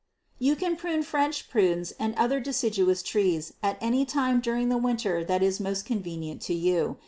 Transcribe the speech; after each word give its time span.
You 0.39 0.55
can 0.55 0.77
prune 0.77 1.03
French 1.03 1.47
prunes 1.47 1.91
and 1.99 2.15
other 2.15 2.39
deciduous 2.39 3.03
trees 3.03 3.53
at 3.61 3.77
any 3.79 4.03
time 4.03 4.39
during 4.41 4.69
the 4.69 4.77
winter 4.81 5.23
that 5.23 5.43
is 5.43 5.59
most 5.59 5.85
convenient 5.85 6.41
to 6.41 6.55
you. 6.55 6.97